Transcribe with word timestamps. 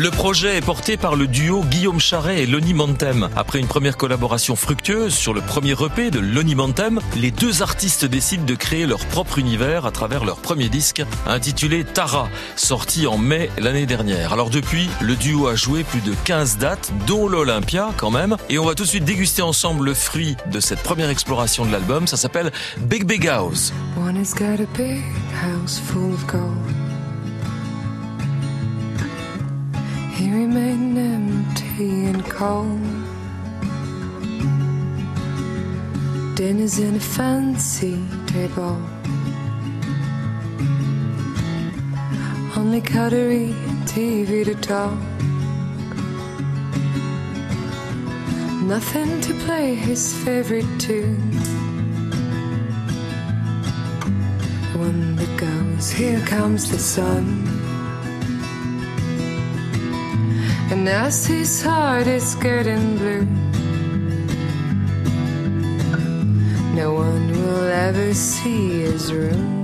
Le 0.00 0.10
projet 0.10 0.56
est 0.56 0.64
porté 0.64 0.96
par 0.96 1.14
le 1.14 1.26
duo 1.26 1.62
Guillaume 1.62 2.00
Charret 2.00 2.40
et 2.40 2.46
Lonnie 2.46 2.72
Mantem. 2.72 3.28
Après 3.36 3.58
une 3.58 3.66
première 3.66 3.98
collaboration 3.98 4.56
fructueuse 4.56 5.12
sur 5.12 5.34
le 5.34 5.42
premier 5.42 5.72
EP 5.72 6.10
de 6.10 6.18
Lonnie 6.18 6.54
Mantem, 6.54 7.00
les 7.16 7.30
deux 7.30 7.60
artistes 7.60 8.06
décident 8.06 8.46
de 8.46 8.54
créer 8.54 8.86
leur 8.86 9.04
propre 9.04 9.38
univers 9.38 9.84
à 9.84 9.90
travers 9.90 10.24
leur 10.24 10.38
premier 10.38 10.70
disque 10.70 11.02
intitulé 11.26 11.84
Tara, 11.84 12.30
sorti 12.56 13.06
en 13.06 13.18
mai 13.18 13.50
l'année 13.58 13.84
dernière. 13.84 14.32
Alors 14.32 14.48
depuis, 14.48 14.88
le 15.02 15.16
duo 15.16 15.48
a 15.48 15.54
joué 15.54 15.84
plus 15.84 16.00
de 16.00 16.14
15 16.24 16.56
dates, 16.56 16.90
dont 17.06 17.28
l'Olympia 17.28 17.90
quand 17.98 18.10
même, 18.10 18.38
et 18.48 18.58
on 18.58 18.64
va 18.64 18.74
tout 18.74 18.84
de 18.84 18.88
suite 18.88 19.04
déguster 19.04 19.42
ensemble 19.42 19.84
le 19.84 19.92
fruit 19.92 20.34
de 20.50 20.60
cette 20.60 20.82
première 20.82 21.10
exploration 21.10 21.66
de 21.66 21.72
l'album. 21.72 22.06
Ça 22.06 22.16
s'appelle 22.16 22.52
Big 22.78 23.04
Big 23.04 23.28
House. 23.28 23.70
One 23.98 24.16
has 24.16 24.32
got 24.32 24.62
a 24.62 24.78
big 24.78 25.02
house 25.44 25.78
full 25.78 26.14
of 26.14 26.26
gold. 26.26 26.79
He 30.20 30.30
remained 30.30 30.98
empty 30.98 32.04
and 32.04 32.22
cold. 32.26 32.78
Dinner's 36.36 36.78
in 36.78 36.96
a 36.96 37.00
fancy 37.00 38.04
table. 38.26 38.76
Only 42.54 42.82
cutlery, 42.82 43.54
TV 43.86 44.44
to 44.44 44.54
talk. 44.56 44.98
Nothing 48.62 49.22
to 49.22 49.32
play 49.46 49.74
his 49.74 50.12
favorite 50.22 50.68
tune. 50.78 51.30
The 54.72 54.78
one 54.86 55.16
that 55.16 55.32
goes, 55.38 55.88
Here 55.88 56.20
comes 56.26 56.70
the 56.70 56.78
sun. 56.78 57.79
And 60.70 60.88
as 60.88 61.26
his 61.26 61.62
heart 61.62 62.06
is 62.06 62.36
getting 62.36 62.96
blue, 62.96 63.24
no 66.76 66.94
one 66.94 67.32
will 67.32 67.68
ever 67.68 68.14
see 68.14 68.82
his 68.82 69.12
room. 69.12 69.59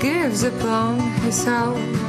Gives 0.00 0.42
upon 0.42 1.00
his 1.24 1.46
own. 1.46 2.06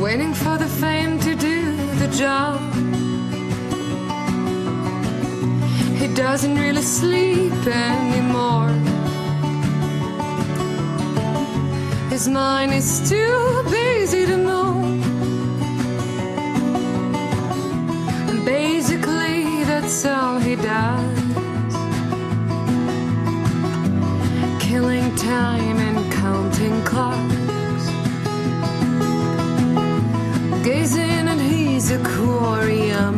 waiting 0.00 0.32
for 0.32 0.56
the 0.56 0.66
fame 0.80 1.18
to 1.18 1.34
do 1.34 1.76
the 1.96 2.08
job. 2.16 2.60
He 5.98 6.06
doesn't 6.14 6.56
really 6.56 6.82
sleep 6.82 7.66
anymore. 7.66 8.70
His 12.10 12.28
mind 12.28 12.72
is 12.72 13.08
too 13.10 13.64
busy 13.70 14.24
to 14.26 14.36
move. 14.36 15.04
And 18.28 18.44
basically, 18.44 19.64
that's 19.64 20.06
all 20.06 20.38
he 20.38 20.54
does. 20.56 21.17
Killing 24.78 25.12
time 25.16 25.78
and 25.78 26.12
counting 26.12 26.80
clocks. 26.84 27.86
Gazing 30.64 31.26
at 31.26 31.38
his 31.38 31.90
aquarium. 31.90 33.16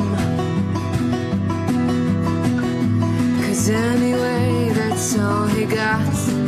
Cause 3.43 3.69
anyway, 3.69 4.71
that's 4.72 5.19
all 5.19 5.47
he 5.48 5.66
got. 5.66 6.40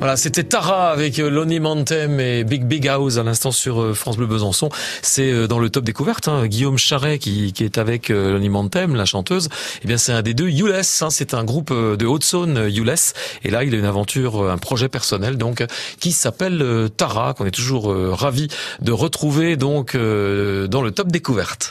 Voilà, 0.00 0.16
c'était 0.16 0.44
Tara 0.44 0.92
avec 0.92 1.18
euh, 1.18 1.28
Lonnie 1.28 1.60
Mantem 1.60 2.20
et 2.20 2.42
Big 2.42 2.64
Big 2.64 2.88
House 2.88 3.18
à 3.18 3.22
l'instant 3.22 3.52
sur 3.52 3.82
euh, 3.82 3.92
France 3.92 4.16
Bleu 4.16 4.26
Besançon. 4.26 4.70
C'est 5.02 5.30
euh, 5.30 5.46
dans 5.46 5.58
le 5.58 5.68
top 5.68 5.84
découverte, 5.84 6.26
hein, 6.26 6.46
Guillaume 6.46 6.78
Charret 6.78 7.18
qui, 7.18 7.52
qui 7.52 7.64
est 7.64 7.76
avec 7.76 8.08
Lonnie 8.08 8.48
Mantem, 8.48 8.96
la 8.96 9.04
chanteuse. 9.04 9.50
Eh 9.84 9.86
bien, 9.86 9.98
c'est 9.98 10.12
un 10.12 10.22
des 10.22 10.32
deux, 10.32 10.48
Youless. 10.48 11.02
Hein, 11.02 11.10
c'est 11.10 11.34
un 11.34 11.44
groupe 11.44 11.70
de 11.70 12.06
Haute-Saône, 12.06 12.70
Youless. 12.70 13.12
Et 13.44 13.50
là, 13.50 13.62
il 13.62 13.74
a 13.74 13.76
une 13.76 13.84
aventure, 13.84 14.50
un 14.50 14.56
projet 14.56 14.88
personnel, 14.88 15.36
donc, 15.36 15.62
qui 16.00 16.12
s'appelle 16.12 16.88
Tara, 16.96 17.34
qu'on 17.34 17.44
est 17.44 17.50
toujours 17.50 17.94
ravi 17.94 18.48
de 18.80 18.92
retrouver 18.92 19.56
donc 19.56 19.94
dans 19.94 20.82
le 20.82 20.90
top 20.92 21.08
découverte. 21.08 21.68